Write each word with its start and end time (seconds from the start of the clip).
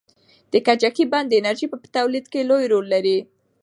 د 0.51 0.53
کجکي 0.67 1.05
بند 1.11 1.27
د 1.29 1.33
انرژۍ 1.39 1.65
په 1.71 1.77
تولید 1.95 2.25
کې 2.31 2.47
لوی 2.49 2.65
رول 2.71 2.85
لري. 2.93 3.17